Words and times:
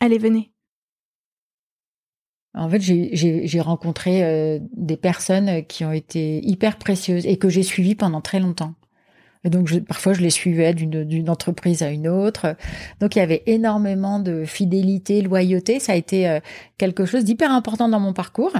Allez, 0.00 0.18
venez. 0.18 0.52
En 2.54 2.68
fait, 2.68 2.80
j'ai 2.80 3.60
rencontré 3.60 4.24
euh, 4.24 4.58
des 4.72 4.96
personnes 4.96 5.64
qui 5.66 5.84
ont 5.84 5.92
été 5.92 6.44
hyper 6.44 6.78
précieuses 6.78 7.26
et 7.26 7.36
que 7.36 7.48
j'ai 7.48 7.62
suivies 7.62 7.94
pendant 7.94 8.20
très 8.20 8.40
longtemps. 8.40 8.74
Et 9.44 9.50
donc, 9.50 9.72
parfois, 9.84 10.14
je 10.14 10.20
les 10.20 10.30
suivais 10.30 10.74
d'une 10.74 11.30
entreprise 11.30 11.82
à 11.82 11.90
une 11.90 12.08
autre. 12.08 12.56
Donc, 13.00 13.14
il 13.14 13.20
y 13.20 13.22
avait 13.22 13.44
énormément 13.46 14.18
de 14.18 14.44
fidélité, 14.44 15.22
loyauté. 15.22 15.78
Ça 15.78 15.92
a 15.92 15.94
été 15.94 16.28
euh, 16.28 16.40
quelque 16.78 17.06
chose 17.06 17.22
d'hyper 17.22 17.52
important 17.52 17.88
dans 17.88 18.00
mon 18.00 18.12
parcours. 18.12 18.52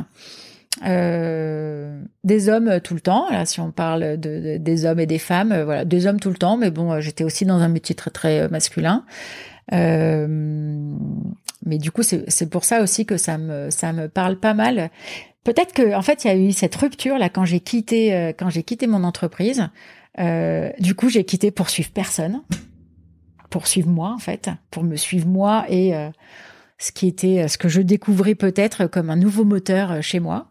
Euh, 0.87 2.01
des 2.23 2.49
hommes 2.49 2.81
tout 2.81 2.95
le 2.95 3.01
temps. 3.01 3.29
Là, 3.31 3.45
si 3.45 3.59
on 3.59 3.73
parle 3.73 4.19
de, 4.19 4.59
des 4.59 4.85
hommes 4.85 5.01
et 5.01 5.07
des 5.07 5.19
femmes, 5.19 5.63
voilà, 5.65 5.85
des 5.85 6.07
hommes 6.07 6.21
tout 6.21 6.31
le 6.31 6.37
temps. 6.37 6.57
Mais 6.57 6.71
bon, 6.71 7.01
j'étais 7.01 7.25
aussi 7.25 7.45
dans 7.45 7.59
un 7.59 7.69
métier 7.69 7.97
très 7.97 8.11
très 8.11 8.49
masculin. 8.49 9.05
Euh, 9.73 10.27
mais 11.67 11.79
du 11.79 11.91
coup, 11.91 12.03
c'est 12.03 12.51
pour 12.51 12.65
ça 12.65 12.83
aussi 12.83 13.05
que 13.07 13.17
ça 13.17 13.39
me 13.39 13.71
ça 13.71 13.93
me 13.93 14.09
parle 14.09 14.39
pas 14.39 14.55
mal. 14.55 14.91
Peut-être 15.45 15.73
que 15.73 15.95
en 15.95 16.03
fait, 16.03 16.25
il 16.25 16.29
y 16.29 16.31
a 16.31 16.37
eu 16.37 16.53
cette 16.53 16.75
rupture 16.75 17.19
là 17.19 17.29
quand 17.29 17.45
j'ai 17.45 17.61
quitté 17.61 18.35
quand 18.39 18.51
j'ai 18.51 18.63
quitté 18.63 18.87
mon 18.87 19.05
entreprise. 19.05 19.69
Euh, 20.19 20.71
du 20.81 20.95
coup, 20.95 21.09
j'ai 21.09 21.25
quitté 21.25 21.51
pour 21.51 21.69
suivre 21.69 21.91
personne, 21.91 22.43
pour 23.51 23.67
suivre 23.67 23.89
moi 23.89 24.13
en 24.13 24.19
fait, 24.19 24.51
pour 24.71 24.83
me 24.83 24.97
suivre 24.97 25.29
moi 25.29 25.65
et 25.69 25.95
euh, 25.95 26.11
ce 26.79 26.93
qui 26.93 27.07
était 27.07 27.47
ce 27.49 27.59
que 27.59 27.69
je 27.69 27.81
découvrais 27.81 28.35
peut-être 28.35 28.87
comme 28.87 29.11
un 29.11 29.17
nouveau 29.17 29.45
moteur 29.45 29.93
euh, 29.93 30.01
chez 30.01 30.21
moi. 30.21 30.49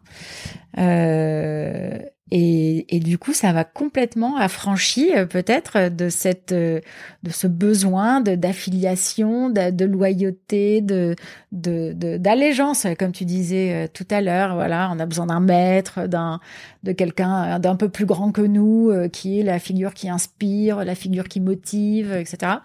Euh, 0.78 1.98
et, 2.30 3.00
du 3.00 3.16
coup, 3.16 3.32
ça 3.32 3.52
va 3.52 3.64
complètement 3.64 4.36
affranchi 4.36 5.12
euh, 5.16 5.24
peut-être 5.24 5.88
de 5.88 6.08
cette 6.10 6.52
euh, 6.52 6.80
de 7.22 7.30
ce 7.30 7.46
besoin 7.46 8.20
de 8.20 8.34
d'affiliation, 8.34 9.48
de, 9.48 9.70
de, 9.70 9.84
loyauté, 9.86 10.82
de 10.82 11.16
d'allégeance, 11.52 12.86
comme 12.98 13.12
tu 13.12 13.24
disais 13.24 13.72
euh, 13.72 13.86
tout 13.92 14.06
à 14.10 14.20
l'heure. 14.20 14.54
Voilà, 14.54 14.90
on 14.94 14.98
a 14.98 15.06
besoin 15.06 15.26
d'un 15.26 15.40
maître, 15.40 16.06
d'un 16.06 16.40
de 16.82 16.92
quelqu'un 16.92 17.58
d'un 17.58 17.76
peu 17.76 17.88
plus 17.88 18.06
grand 18.06 18.30
que 18.30 18.42
nous, 18.42 18.92
qui 19.10 19.40
est 19.40 19.42
la 19.42 19.58
figure 19.58 19.94
qui 19.94 20.08
inspire, 20.08 20.84
la 20.84 20.94
figure 20.94 21.28
qui 21.28 21.40
motive, 21.40 22.12
etc. 22.12 22.56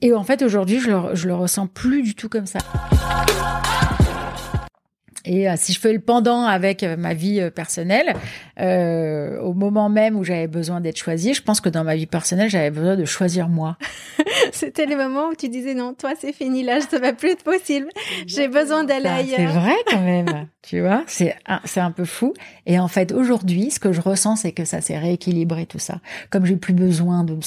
Et 0.00 0.12
en 0.12 0.22
fait, 0.22 0.42
aujourd'hui, 0.42 0.80
je 0.80 0.90
le, 0.90 1.14
je 1.14 1.26
le 1.26 1.34
ressens 1.34 1.66
plus 1.66 2.02
du 2.02 2.14
tout 2.14 2.28
comme 2.28 2.46
ça. 2.46 2.58
Et 5.24 5.48
euh, 5.48 5.54
si 5.56 5.72
je 5.72 5.80
fais 5.80 5.92
le 5.92 5.98
pendant 5.98 6.44
avec 6.44 6.82
euh, 6.82 6.96
ma 6.96 7.12
vie 7.12 7.40
euh, 7.40 7.50
personnelle, 7.50 8.14
euh, 8.60 9.40
au 9.40 9.52
moment 9.52 9.88
même 9.88 10.16
où 10.16 10.24
j'avais 10.24 10.46
besoin 10.46 10.80
d'être 10.80 10.96
choisie, 10.96 11.34
je 11.34 11.42
pense 11.42 11.60
que 11.60 11.68
dans 11.68 11.84
ma 11.84 11.96
vie 11.96 12.06
personnelle, 12.06 12.48
j'avais 12.48 12.70
besoin 12.70 12.96
de 12.96 13.04
choisir 13.04 13.48
moi. 13.48 13.76
C'était 14.52 14.86
les 14.86 14.96
moments 14.96 15.28
où 15.28 15.34
tu 15.34 15.48
disais 15.48 15.74
non, 15.74 15.94
toi 15.94 16.12
c'est 16.18 16.32
fini, 16.32 16.62
là 16.62 16.80
ça 16.80 16.98
va 16.98 17.12
plus 17.12 17.30
être 17.30 17.42
possible. 17.42 17.88
J'ai 18.26 18.48
besoin 18.48 18.84
d'aller 18.84 19.08
ailleurs. 19.08 19.38
C'est 19.38 19.46
vrai 19.46 19.74
quand 19.88 20.00
même, 20.00 20.46
tu 20.62 20.80
vois, 20.80 21.02
c'est 21.06 21.36
c'est 21.64 21.80
un 21.80 21.90
peu 21.90 22.04
fou. 22.04 22.32
Et 22.66 22.78
en 22.78 22.88
fait 22.88 23.12
aujourd'hui, 23.12 23.70
ce 23.70 23.80
que 23.80 23.92
je 23.92 24.00
ressens, 24.00 24.36
c'est 24.36 24.52
que 24.52 24.64
ça 24.64 24.80
s'est 24.80 24.98
rééquilibré 24.98 25.66
tout 25.66 25.80
ça. 25.80 26.00
Comme 26.30 26.46
j'ai 26.46 26.56
plus 26.56 26.74
besoin 26.74 27.24
de 27.24 27.38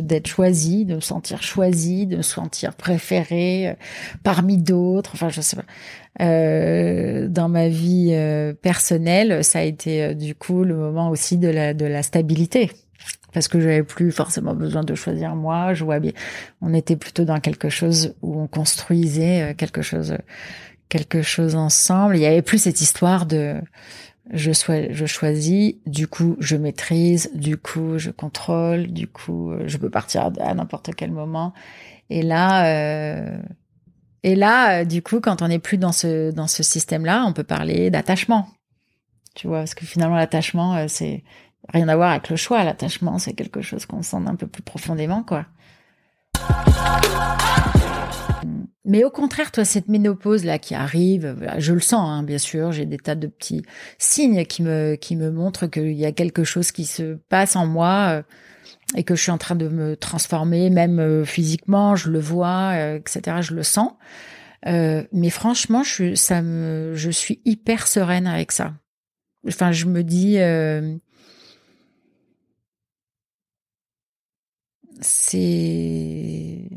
d'être 0.00 0.24
de, 0.24 0.28
choisie, 0.28 0.84
de 0.86 0.96
me 0.96 1.00
sentir 1.00 1.42
choisie, 1.42 2.06
de 2.06 2.16
me 2.16 2.22
sentir 2.22 2.74
préférée 2.74 3.76
parmi 4.22 4.56
d'autres. 4.56 5.12
Enfin, 5.14 5.28
je 5.28 5.40
sais 5.40 5.56
pas. 5.56 5.64
Euh, 6.20 7.28
dans 7.28 7.48
ma 7.48 7.68
vie 7.68 8.10
euh, 8.12 8.52
personnelle, 8.52 9.44
ça 9.44 9.60
a 9.60 9.62
été 9.62 10.02
euh, 10.02 10.14
du 10.14 10.34
coup 10.34 10.64
le 10.64 10.74
moment 10.74 11.08
aussi 11.08 11.38
de 11.38 11.48
la 11.48 11.72
de 11.72 11.86
la 11.86 12.02
stabilité 12.02 12.70
parce 13.32 13.46
que 13.46 13.60
j'avais 13.60 13.84
plus 13.84 14.10
forcément 14.10 14.54
besoin 14.54 14.82
de 14.82 14.94
choisir 14.96 15.36
moi. 15.36 15.72
Je 15.72 15.84
vois 15.84 16.00
bien, 16.00 16.12
on 16.60 16.74
était 16.74 16.96
plutôt 16.96 17.24
dans 17.24 17.38
quelque 17.38 17.68
chose 17.68 18.14
où 18.22 18.40
on 18.40 18.48
construisait 18.48 19.54
quelque 19.56 19.82
chose 19.82 20.16
quelque 20.88 21.22
chose 21.22 21.54
ensemble. 21.54 22.16
Il 22.16 22.22
y 22.22 22.26
avait 22.26 22.42
plus 22.42 22.58
cette 22.58 22.80
histoire 22.80 23.24
de 23.24 23.54
je, 24.32 24.50
je 24.90 25.06
choisis, 25.06 25.74
du 25.86 26.08
coup 26.08 26.36
je 26.40 26.56
maîtrise, 26.56 27.30
du 27.34 27.56
coup 27.56 27.98
je 27.98 28.10
contrôle, 28.10 28.88
du 28.88 29.06
coup 29.06 29.52
je 29.64 29.76
peux 29.78 29.90
partir 29.90 30.32
à 30.40 30.54
n'importe 30.54 30.90
quel 30.96 31.12
moment. 31.12 31.54
Et 32.10 32.22
là, 32.22 32.66
euh, 32.66 33.38
et 34.22 34.34
là, 34.34 34.80
euh, 34.80 34.84
du 34.84 35.02
coup, 35.02 35.20
quand 35.20 35.42
on 35.42 35.48
n'est 35.48 35.58
plus 35.58 35.78
dans 35.78 35.92
ce 35.92 36.30
dans 36.30 36.46
ce 36.46 36.62
système-là, 36.62 37.24
on 37.26 37.32
peut 37.32 37.44
parler 37.44 37.90
d'attachement. 37.90 38.48
Tu 39.34 39.46
vois, 39.46 39.58
parce 39.58 39.74
que 39.74 39.86
finalement, 39.86 40.16
l'attachement, 40.16 40.76
euh, 40.76 40.86
c'est 40.88 41.22
rien 41.68 41.88
à 41.88 41.96
voir 41.96 42.10
avec 42.10 42.28
le 42.28 42.36
choix. 42.36 42.64
L'attachement, 42.64 43.18
c'est 43.18 43.32
quelque 43.32 43.62
chose 43.62 43.86
qu'on 43.86 44.02
sent 44.02 44.18
un 44.26 44.34
peu 44.34 44.46
plus 44.46 44.62
profondément, 44.62 45.22
quoi. 45.22 45.46
Mais 48.84 49.04
au 49.04 49.10
contraire, 49.10 49.52
toi, 49.52 49.64
cette 49.64 49.88
ménopause 49.88 50.44
là 50.44 50.58
qui 50.58 50.74
arrive, 50.74 51.36
je 51.58 51.72
le 51.72 51.80
sens, 51.80 52.08
hein, 52.08 52.22
bien 52.22 52.38
sûr. 52.38 52.72
J'ai 52.72 52.86
des 52.86 52.96
tas 52.98 53.14
de 53.14 53.26
petits 53.26 53.62
signes 53.98 54.44
qui 54.44 54.62
me 54.62 54.96
qui 54.96 55.16
me 55.16 55.30
montrent 55.30 55.66
qu'il 55.66 55.92
y 55.92 56.06
a 56.06 56.12
quelque 56.12 56.44
chose 56.44 56.72
qui 56.72 56.86
se 56.86 57.14
passe 57.28 57.56
en 57.56 57.66
moi 57.66 58.08
euh, 58.10 58.22
et 58.96 59.04
que 59.04 59.14
je 59.14 59.22
suis 59.22 59.30
en 59.30 59.38
train 59.38 59.54
de 59.54 59.68
me 59.68 59.96
transformer, 59.96 60.70
même 60.70 60.98
euh, 60.98 61.24
physiquement, 61.24 61.96
je 61.96 62.10
le 62.10 62.18
vois, 62.18 62.72
euh, 62.74 62.98
etc. 62.98 63.38
Je 63.40 63.54
le 63.54 63.62
sens. 63.62 63.92
Euh, 64.66 65.04
mais 65.12 65.30
franchement, 65.30 65.82
je, 65.82 66.14
ça 66.14 66.42
me, 66.42 66.92
je 66.94 67.10
suis 67.10 67.40
hyper 67.44 67.86
sereine 67.86 68.26
avec 68.26 68.52
ça. 68.52 68.74
enfin, 69.46 69.72
je 69.72 69.86
me 69.86 70.02
dis, 70.02 70.38
euh, 70.38 70.96
c'est, 75.00 76.68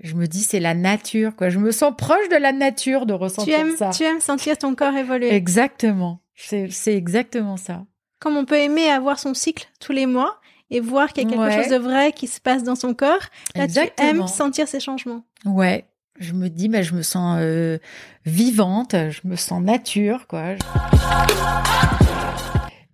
je 0.00 0.14
me 0.14 0.26
dis, 0.26 0.42
c'est 0.42 0.60
la 0.60 0.74
nature, 0.74 1.36
quoi. 1.36 1.50
Je 1.50 1.58
me 1.58 1.72
sens 1.72 1.92
proche 1.96 2.28
de 2.30 2.36
la 2.36 2.52
nature 2.52 3.06
de 3.06 3.12
ressentir 3.12 3.54
tu 3.54 3.60
aimes, 3.60 3.76
ça. 3.76 3.90
Tu 3.90 4.04
aimes 4.04 4.20
sentir 4.20 4.56
ton 4.56 4.74
corps 4.74 4.94
évoluer. 4.96 5.32
Exactement. 5.34 6.20
C'est 6.34 6.70
exactement 6.86 7.56
ça. 7.56 7.84
Comme 8.18 8.36
on 8.36 8.44
peut 8.44 8.58
aimer 8.58 8.88
avoir 8.88 9.18
son 9.18 9.34
cycle 9.34 9.68
tous 9.80 9.92
les 9.92 10.06
mois 10.06 10.40
et 10.74 10.80
voir 10.80 11.12
qu'il 11.12 11.22
y 11.24 11.26
a 11.26 11.28
quelque 11.30 11.40
Ouais. 11.42 11.62
chose 11.62 11.70
de 11.70 11.76
vrai 11.76 12.12
qui 12.12 12.26
se 12.26 12.40
passe 12.40 12.64
dans 12.64 12.74
son 12.74 12.94
corps, 12.94 13.20
là, 13.54 13.64
Exactement. 13.64 14.10
tu 14.10 14.16
aimes 14.16 14.26
sentir 14.26 14.66
ces 14.66 14.80
changements. 14.80 15.22
Ouais. 15.44 15.84
Je 16.18 16.32
me 16.32 16.48
dis, 16.48 16.68
bah, 16.68 16.82
je 16.82 16.94
me 16.94 17.02
sens 17.02 17.38
euh, 17.40 17.78
vivante, 18.26 18.94
je 18.94 19.20
me 19.24 19.36
sens 19.36 19.62
nature, 19.62 20.26
quoi. 20.26 20.54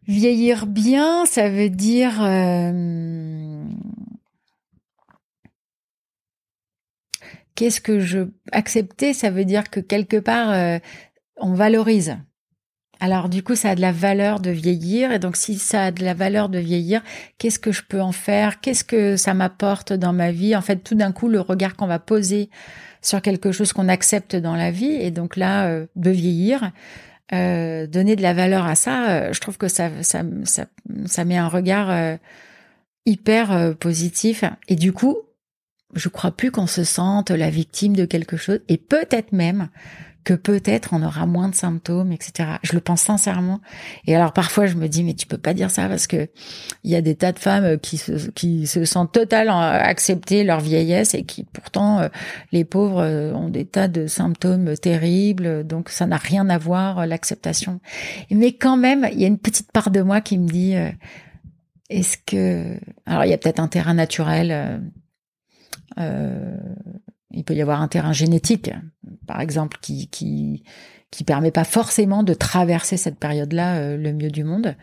Vieillir 0.07 0.67
bien, 0.67 1.25
ça 1.27 1.49
veut 1.51 1.69
dire 1.69 2.19
euh, 2.23 3.63
qu'est-ce 7.55 7.81
que 7.81 8.01
je 8.01 8.21
accepter, 8.53 9.13
ça 9.13 9.31
veut 9.31 9.45
dire 9.45 9.69
que 9.71 9.81
quelque 9.81 10.17
part 10.17 10.51
euh, 10.51 10.79
on 11.37 11.53
valorise. 11.55 12.17
Alors 13.01 13.29
du 13.29 13.43
coup, 13.43 13.55
ça 13.55 13.71
a 13.71 13.75
de 13.75 13.81
la 13.81 13.93
valeur 13.93 14.41
de 14.41 14.51
vieillir. 14.51 15.13
Et 15.13 15.19
donc 15.19 15.37
si 15.37 15.59
ça 15.59 15.85
a 15.85 15.91
de 15.91 16.05
la 16.05 16.15
valeur 16.15 16.49
de 16.49 16.59
vieillir, 16.59 17.03
qu'est-ce 17.39 17.59
que 17.59 17.73
je 17.73 17.83
peux 17.83 18.01
en 18.01 18.13
faire? 18.13 18.61
Qu'est-ce 18.61 18.85
que 18.85 19.17
ça 19.17 19.35
m'apporte 19.35 19.93
dans 19.93 20.13
ma 20.13 20.33
vie? 20.33 20.57
En 20.57 20.63
fait, 20.63 20.77
tout 20.79 20.95
d'un 20.95 21.13
coup, 21.13 21.29
le 21.29 21.41
regard 21.41 21.77
qu'on 21.77 21.87
va 21.87 21.99
poser 21.99 22.51
sur 23.01 23.23
quelque 23.23 23.53
chose 23.53 23.73
qu'on 23.73 23.89
accepte 23.89 24.35
dans 24.35 24.57
la 24.57 24.71
vie 24.71 24.93
et 24.93 25.11
donc 25.13 25.37
là 25.37 25.67
euh, 25.67 25.87
de 25.95 26.11
vieillir 26.11 26.73
euh, 27.33 27.87
donner 27.87 28.17
de 28.17 28.23
la 28.23 28.35
valeur 28.35 28.67
à 28.67 28.75
ça, 28.75 29.11
euh, 29.11 29.33
je 29.33 29.41
trouve 29.41 29.59
que 29.59 29.69
ça, 29.69 29.91
ça, 30.03 30.23
ça, 30.45 30.65
ça 31.07 31.25
met 31.25 31.37
un 31.37 31.49
regard 31.49 31.91
euh, 31.91 32.17
hyper 33.07 33.53
euh, 33.53 33.73
positif. 33.75 34.45
Et 34.69 34.77
du 34.77 34.93
coup, 34.93 35.19
je 35.95 36.09
crois 36.09 36.31
plus 36.31 36.51
qu'on 36.51 36.67
se 36.67 36.85
sente 36.85 37.31
la 37.31 37.51
victime 37.51 37.97
de 37.97 38.05
quelque 38.05 38.37
chose. 38.37 38.61
Et 38.69 38.77
peut-être 38.77 39.33
même 39.33 39.69
que 40.29 40.35
peut-être 40.35 40.91
on 40.93 41.03
aura 41.03 41.25
moins 41.25 41.49
de 41.49 41.55
symptômes, 41.55 42.13
etc. 42.13 42.57
Je 42.63 42.75
le 42.75 42.81
pense 42.81 43.01
sincèrement. 43.01 43.63
Et 44.07 44.15
alors 44.15 44.35
parfois 44.35 44.67
je 44.67 44.75
me 44.75 44.87
dis 44.87 45.03
mais 45.03 45.15
tu 45.15 45.27
peux 45.27 45.39
pas 45.39 45.55
dire 45.55 45.71
ça 45.71 45.89
parce 45.89 46.07
que 46.07 46.29
il 46.85 46.91
y 46.91 46.97
a 46.97 47.01
des 47.01 47.15
tas 47.15 47.33
de 47.33 47.39
femmes 47.39 47.79
qui 47.79 47.97
se 47.97 48.29
qui 48.33 48.67
se 48.67 48.85
sentent 48.85 49.13
totalement 49.13 49.59
accepter 49.59 50.45
leur 50.45 50.61
vieillesse 50.61 51.15
et 51.15 51.25
qui 51.25 51.45
pourtant 51.45 52.01
euh, 52.01 52.09
les 52.53 52.67
pauvres 52.67 53.03
euh, 53.03 53.33
ont 53.33 53.49
des 53.49 53.65
tas 53.65 53.89
de 53.89 54.07
symptômes 54.07 54.77
terribles. 54.77 55.67
Donc 55.67 55.89
ça 55.89 56.05
n'a 56.05 56.19
rien 56.19 56.51
à 56.51 56.59
voir 56.59 56.99
euh, 56.99 57.07
l'acceptation. 57.07 57.81
Mais 58.31 58.53
quand 58.53 58.77
même 58.77 59.09
il 59.11 59.19
y 59.19 59.25
a 59.25 59.29
une 59.29 59.39
petite 59.39 59.73
part 59.73 59.91
de 59.91 60.03
moi 60.03 60.21
qui 60.21 60.37
me 60.37 60.47
dit 60.47 60.77
euh, 60.77 60.91
est-ce 61.89 62.19
que 62.27 62.77
alors 63.07 63.25
il 63.25 63.31
y 63.31 63.33
a 63.33 63.39
peut-être 63.39 63.61
un 63.61 63.69
terrain 63.69 63.95
naturel. 63.95 64.83
Euh, 65.99 66.57
il 67.31 67.45
peut 67.45 67.55
y 67.55 67.63
avoir 67.63 67.81
un 67.83 67.89
terrain 67.89 68.13
génétique, 68.13 68.71
par 69.27 69.41
exemple, 69.41 69.79
qui 69.81 70.09
qui 70.09 70.65
qui 71.11 71.25
permet 71.25 71.51
pas 71.51 71.65
forcément 71.65 72.23
de 72.23 72.35
traverser 72.35 72.97
cette 72.97 73.19
période-là 73.19 73.77
euh, 73.77 73.97
le 73.97 74.13
mieux 74.13 74.31
du 74.31 74.45
monde. 74.45 74.77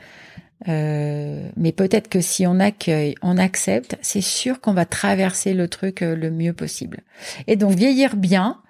Euh, 0.68 1.50
mais 1.58 1.72
peut-être 1.72 2.08
que 2.08 2.22
si 2.22 2.48
on 2.48 2.60
accueille, 2.60 3.16
on 3.22 3.38
accepte, 3.38 3.98
c'est 4.02 4.22
sûr 4.22 4.62
qu'on 4.62 4.74
va 4.74 4.86
traverser 4.86 5.54
le 5.54 5.68
truc 5.68 6.02
euh, 6.02 6.16
le 6.16 6.32
mieux 6.32 6.54
possible. 6.54 7.02
Et 7.48 7.56
donc 7.56 7.74
vieillir 7.74 8.16
bien, 8.16 8.62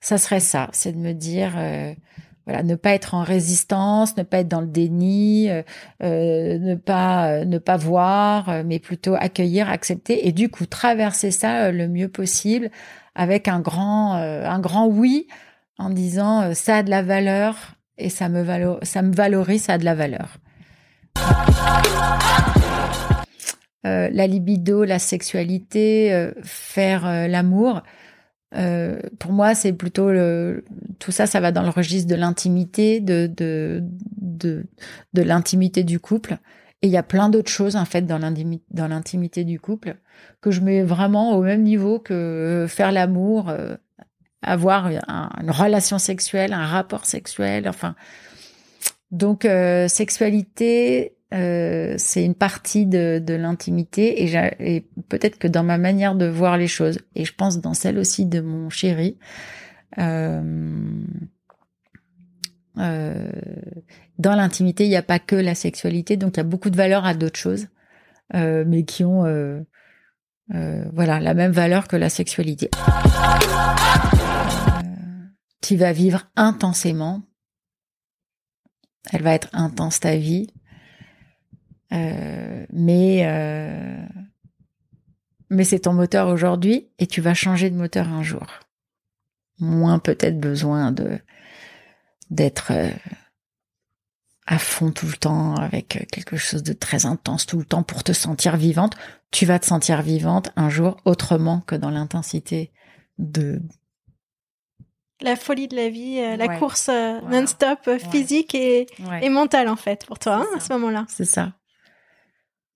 ça 0.00 0.18
serait 0.18 0.40
ça, 0.40 0.68
c'est 0.72 0.92
de 0.92 0.98
me 0.98 1.12
dire, 1.12 1.54
euh, 1.56 1.92
ne 2.62 2.74
pas 2.74 2.92
être 2.92 3.14
en 3.14 3.22
résistance, 3.22 4.16
ne 4.16 4.22
pas 4.22 4.40
être 4.40 4.48
dans 4.48 4.60
le 4.60 4.66
déni, 4.66 5.50
euh, 5.50 5.62
euh, 6.02 6.58
ne 6.58 6.74
pas 6.74 7.30
euh, 7.30 7.44
ne 7.44 7.58
pas 7.58 7.76
voir, 7.76 8.64
mais 8.64 8.78
plutôt 8.78 9.14
accueillir, 9.14 9.68
accepter, 9.68 10.26
et 10.26 10.32
du 10.32 10.48
coup 10.48 10.66
traverser 10.66 11.30
ça 11.30 11.70
le 11.70 11.88
mieux 11.88 12.08
possible 12.08 12.70
avec 13.14 13.48
un 13.48 13.60
grand 13.60 14.14
un 14.14 14.60
grand 14.60 14.86
oui 14.86 15.26
en 15.78 15.90
disant 15.90 16.54
ça 16.54 16.78
a 16.78 16.82
de 16.82 16.90
la 16.90 17.02
valeur 17.02 17.74
et 17.98 18.08
ça 18.08 18.28
me 18.28 18.44
ça 18.82 19.02
me 19.02 19.12
valorise, 19.12 19.64
ça 19.64 19.74
a 19.74 19.78
de 19.78 19.84
la 19.84 19.94
valeur. 19.94 20.36
La 23.82 24.26
libido, 24.26 24.84
la 24.84 24.98
sexualité, 24.98 26.30
faire 26.42 27.28
l'amour. 27.28 27.82
Euh, 28.56 28.98
pour 29.18 29.32
moi, 29.32 29.54
c'est 29.54 29.72
plutôt 29.72 30.10
le 30.10 30.64
tout 30.98 31.12
ça, 31.12 31.26
ça 31.26 31.40
va 31.40 31.52
dans 31.52 31.62
le 31.62 31.68
registre 31.70 32.08
de 32.08 32.16
l'intimité, 32.16 33.00
de 33.00 33.26
de 33.34 33.82
de, 34.16 34.66
de 35.14 35.22
l'intimité 35.22 35.84
du 35.84 36.00
couple. 36.00 36.38
Et 36.82 36.86
il 36.88 36.90
y 36.92 36.96
a 36.96 37.02
plein 37.02 37.28
d'autres 37.28 37.50
choses 37.50 37.76
en 37.76 37.84
fait 37.84 38.02
dans 38.06 38.18
l'intimi- 38.18 38.62
dans 38.70 38.88
l'intimité 38.88 39.44
du 39.44 39.60
couple 39.60 39.96
que 40.40 40.50
je 40.50 40.62
mets 40.62 40.82
vraiment 40.82 41.36
au 41.36 41.42
même 41.42 41.62
niveau 41.62 41.98
que 41.98 42.14
euh, 42.14 42.68
faire 42.68 42.90
l'amour, 42.90 43.50
euh, 43.50 43.76
avoir 44.42 44.86
un- 44.86 45.30
une 45.42 45.50
relation 45.50 45.98
sexuelle, 45.98 46.52
un 46.52 46.66
rapport 46.66 47.04
sexuel, 47.06 47.68
enfin. 47.68 47.94
Donc 49.10 49.44
euh, 49.44 49.88
sexualité, 49.88 51.14
euh, 51.32 51.94
c'est 51.96 52.24
une 52.24 52.34
partie 52.34 52.86
de, 52.86 53.22
de 53.24 53.34
l'intimité 53.34 54.24
et, 54.24 54.34
et 54.58 54.80
peut-être 55.08 55.38
que 55.38 55.46
dans 55.46 55.62
ma 55.62 55.78
manière 55.78 56.14
de 56.14 56.26
voir 56.26 56.56
les 56.56 56.66
choses 56.66 56.98
et 57.14 57.24
je 57.24 57.34
pense 57.34 57.60
dans 57.60 57.74
celle 57.74 57.98
aussi 57.98 58.26
de 58.26 58.40
mon 58.40 58.68
chéri. 58.68 59.16
Euh, 59.98 60.42
euh, 62.78 63.30
dans 64.18 64.34
l'intimité, 64.34 64.84
il 64.84 64.88
n'y 64.88 64.96
a 64.96 65.02
pas 65.02 65.18
que 65.18 65.36
la 65.36 65.54
sexualité, 65.54 66.16
donc 66.16 66.34
il 66.34 66.36
y 66.38 66.40
a 66.40 66.44
beaucoup 66.44 66.70
de 66.70 66.76
valeur 66.76 67.04
à 67.04 67.14
d'autres 67.14 67.38
choses, 67.38 67.68
euh, 68.34 68.64
mais 68.66 68.84
qui 68.84 69.04
ont 69.04 69.24
euh, 69.24 69.62
voilà 70.92 71.20
la 71.20 71.34
même 71.34 71.52
valeur 71.52 71.88
que 71.88 71.96
la 71.96 72.10
sexualité. 72.10 72.70
Tu 75.62 75.76
vas 75.76 75.92
vivre 75.92 76.28
intensément. 76.36 77.22
Elle 79.12 79.22
va 79.22 79.34
être 79.34 79.48
intense 79.52 80.00
ta 80.00 80.16
vie, 80.16 80.48
Euh, 81.92 82.64
mais 82.72 83.22
euh, 83.26 83.96
mais 85.50 85.64
c'est 85.64 85.80
ton 85.80 85.92
moteur 85.92 86.28
aujourd'hui 86.28 86.88
et 86.98 87.06
tu 87.06 87.20
vas 87.20 87.34
changer 87.34 87.68
de 87.70 87.76
moteur 87.76 88.08
un 88.08 88.22
jour. 88.22 88.46
Moins 89.58 89.98
peut-être 89.98 90.38
besoin 90.38 90.92
de 90.92 91.18
d'être 92.30 92.70
euh, 92.70 92.90
à 94.46 94.58
fond 94.58 94.92
tout 94.92 95.06
le 95.06 95.14
temps 95.14 95.54
avec 95.56 96.06
quelque 96.12 96.36
chose 96.36 96.62
de 96.62 96.72
très 96.72 97.06
intense 97.06 97.46
tout 97.46 97.58
le 97.58 97.64
temps 97.64 97.82
pour 97.82 98.04
te 98.04 98.12
sentir 98.12 98.56
vivante. 98.56 98.96
Tu 99.32 99.44
vas 99.46 99.58
te 99.58 99.66
sentir 99.66 100.02
vivante 100.02 100.50
un 100.56 100.68
jour 100.70 100.96
autrement 101.04 101.60
que 101.60 101.74
dans 101.74 101.90
l'intensité 101.90 102.72
de 103.18 103.60
La 105.22 105.36
folie 105.36 105.68
de 105.68 105.76
la 105.76 105.88
vie, 105.90 106.18
euh, 106.20 106.36
la 106.36 106.46
Ouais. 106.46 106.58
course 106.58 106.88
non-stop, 106.88 107.80
Ouais. 107.86 107.98
physique 107.98 108.54
et, 108.54 108.86
Ouais. 109.00 109.24
et 109.24 109.28
mentale 109.28 109.68
en 109.68 109.76
fait 109.76 110.06
pour 110.06 110.18
toi 110.18 110.36
hein, 110.36 110.46
à 110.56 110.60
ce 110.60 110.72
moment-là. 110.72 111.04
C'est 111.08 111.24
ça. 111.26 111.52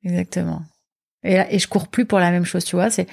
Exactement. 0.05 0.63
Et, 1.23 1.59
je 1.59 1.67
cours 1.67 1.89
plus 1.89 2.05
pour 2.05 2.19
la 2.19 2.31
même 2.31 2.45
chose, 2.45 2.65
tu 2.65 2.77
vois. 2.77 2.91
C'est 2.91 3.07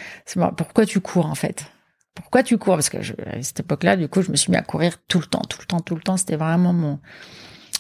pourquoi 0.57 0.86
tu 0.86 1.00
cours 1.00 1.25
en 1.25 1.36
fait? 1.36 1.65
Pourquoi 2.13 2.43
tu 2.43 2.57
cours? 2.57 2.75
Parce 2.75 2.89
que 2.89 2.98
à 2.98 3.41
cette 3.41 3.62
époque-là, 3.62 3.95
du 3.95 4.10
coup, 4.10 4.21
je 4.21 4.31
me 4.31 4.36
suis 4.36 4.51
mis 4.51 4.57
à 4.57 4.62
courir 4.62 4.98
tout 5.07 5.19
le 5.19 5.25
temps, 5.25 5.41
tout 5.50 5.60
le 5.62 5.65
temps, 5.65 5.79
tout 5.79 5.95
le 5.95 6.01
temps. 6.01 6.17
C'était 6.17 6.36
vraiment 6.36 6.74
mon, 6.74 7.00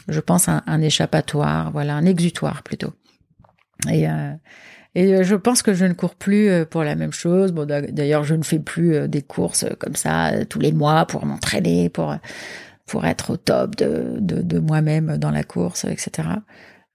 je 0.07 0.19
pense, 0.21 0.47
un, 0.47 0.81
échappatoire, 0.81 1.71
voilà, 1.71 1.95
un 1.95 2.05
exutoire 2.05 2.63
plutôt. 2.63 2.93
Et 3.91 4.07
euh, 4.07 4.31
euh, 4.97 5.23
je 5.23 5.35
pense 5.35 5.61
que 5.61 5.73
je 5.73 5.83
ne 5.83 5.93
cours 5.93 6.15
plus 6.15 6.47
euh, 6.47 6.65
pour 6.65 6.83
la 6.85 6.95
même 6.95 7.11
chose. 7.11 7.51
Bon, 7.51 7.65
d'a- 7.65 7.81
d'ailleurs, 7.81 8.23
je 8.23 8.35
ne 8.35 8.43
fais 8.43 8.59
plus 8.59 9.09
des 9.09 9.21
courses 9.21 9.65
comme 9.79 9.97
ça 9.97 10.45
tous 10.45 10.59
les 10.59 10.71
mois 10.71 11.05
pour 11.05 11.25
m'entraîner, 11.25 11.89
pour 11.89 12.15
pour 12.85 13.05
être 13.05 13.31
au 13.31 13.37
top 13.37 13.77
de, 13.77 14.17
de 14.19 14.59
moi-même 14.59 15.17
dans 15.17 15.31
la 15.31 15.43
course, 15.43 15.85
etc. 15.85 16.27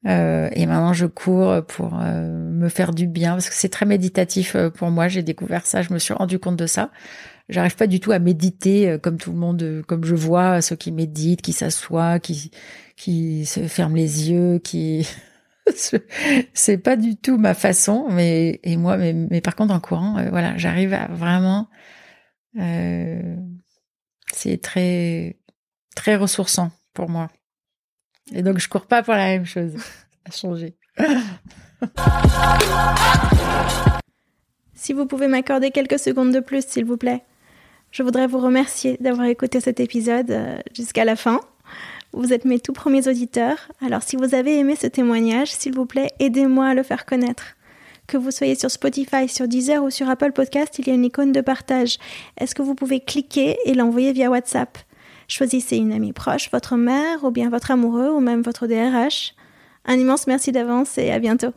Euh, 0.06 0.48
et 0.52 0.66
maintenant, 0.66 0.92
je 0.92 1.06
cours 1.06 1.64
pour 1.66 1.98
euh, 2.00 2.46
me 2.56 2.68
faire 2.68 2.92
du 2.92 3.06
bien 3.06 3.32
parce 3.32 3.48
que 3.48 3.54
c'est 3.54 3.68
très 3.68 3.86
méditatif 3.86 4.54
euh, 4.56 4.70
pour 4.70 4.90
moi. 4.90 5.08
J'ai 5.08 5.22
découvert 5.22 5.66
ça, 5.66 5.82
je 5.82 5.92
me 5.92 5.98
suis 5.98 6.14
rendu 6.14 6.38
compte 6.38 6.56
de 6.56 6.66
ça. 6.66 6.90
J'arrive 7.48 7.76
pas 7.76 7.86
du 7.86 8.00
tout 8.00 8.12
à 8.12 8.18
méditer 8.18 8.88
euh, 8.90 8.98
comme 8.98 9.18
tout 9.18 9.32
le 9.32 9.38
monde, 9.38 9.62
euh, 9.62 9.82
comme 9.82 10.04
je 10.04 10.14
vois 10.14 10.60
ceux 10.62 10.76
qui 10.76 10.92
méditent, 10.92 11.42
qui 11.42 11.52
s'assoient, 11.52 12.18
qui 12.20 12.50
qui 12.96 13.46
se 13.46 13.60
ferment 13.68 13.96
les 13.96 14.30
yeux, 14.30 14.58
qui 14.58 15.06
c'est 16.54 16.78
pas 16.78 16.96
du 16.96 17.16
tout 17.16 17.38
ma 17.38 17.54
façon. 17.54 18.06
Mais 18.10 18.60
et 18.64 18.76
moi, 18.76 18.96
mais, 18.96 19.12
mais 19.12 19.40
par 19.40 19.54
contre 19.56 19.74
en 19.74 19.80
courant, 19.80 20.16
voilà, 20.30 20.56
j'arrive 20.56 20.92
à 20.94 21.08
vraiment. 21.08 21.68
c'est 24.32 24.60
très 24.62 25.36
très 25.94 26.16
ressourçant 26.16 26.70
pour 26.94 27.08
moi. 27.10 27.30
Et 28.32 28.42
donc, 28.42 28.58
je 28.58 28.68
cours 28.68 28.86
pas 28.86 29.02
pour 29.02 29.14
la 29.14 29.26
même 29.26 29.46
chose. 29.46 29.72
À 30.28 30.32
changer. 30.32 30.74
si 34.74 34.92
vous 34.92 35.06
pouvez 35.06 35.28
m'accorder 35.28 35.70
quelques 35.70 36.00
secondes 36.00 36.32
de 36.32 36.40
plus, 36.40 36.66
s'il 36.66 36.84
vous 36.84 36.96
plaît. 36.96 37.22
Je 37.92 38.02
voudrais 38.02 38.26
vous 38.26 38.40
remercier 38.40 38.96
d'avoir 38.98 39.26
écouté 39.26 39.60
cet 39.60 39.78
épisode 39.78 40.30
euh, 40.32 40.58
jusqu'à 40.74 41.04
la 41.04 41.14
fin. 41.14 41.40
Vous 42.12 42.32
êtes 42.32 42.44
mes 42.44 42.58
tout 42.58 42.72
premiers 42.72 43.08
auditeurs, 43.08 43.70
alors 43.80 44.02
si 44.02 44.16
vous 44.16 44.34
avez 44.34 44.58
aimé 44.58 44.74
ce 44.74 44.86
témoignage, 44.86 45.52
s'il 45.52 45.74
vous 45.74 45.86
plaît, 45.86 46.10
aidez-moi 46.18 46.66
à 46.66 46.74
le 46.74 46.82
faire 46.82 47.06
connaître. 47.06 47.56
Que 48.06 48.16
vous 48.16 48.30
soyez 48.30 48.54
sur 48.54 48.70
Spotify, 48.70 49.28
sur 49.28 49.48
Deezer 49.48 49.82
ou 49.82 49.90
sur 49.90 50.08
Apple 50.08 50.32
Podcast, 50.32 50.78
il 50.78 50.86
y 50.86 50.90
a 50.90 50.94
une 50.94 51.04
icône 51.04 51.32
de 51.32 51.40
partage. 51.40 51.98
Est-ce 52.38 52.54
que 52.54 52.62
vous 52.62 52.74
pouvez 52.74 53.00
cliquer 53.00 53.58
et 53.64 53.74
l'envoyer 53.74 54.12
via 54.12 54.30
WhatsApp? 54.30 54.78
Choisissez 55.28 55.76
une 55.76 55.92
amie 55.92 56.12
proche, 56.12 56.50
votre 56.50 56.76
mère 56.76 57.24
ou 57.24 57.30
bien 57.30 57.50
votre 57.50 57.70
amoureux 57.70 58.10
ou 58.10 58.20
même 58.20 58.42
votre 58.42 58.66
DRH. 58.66 59.34
Un 59.84 59.94
immense 59.94 60.26
merci 60.26 60.52
d'avance 60.52 60.98
et 60.98 61.10
à 61.10 61.18
bientôt. 61.18 61.52